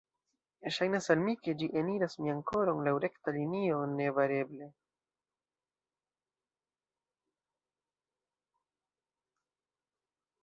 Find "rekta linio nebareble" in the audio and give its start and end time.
3.03-4.71